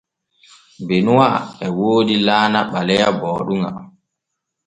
[0.87, 1.29] Benuwa
[1.65, 3.71] e woodi laana ɓaleya booɗuŋa.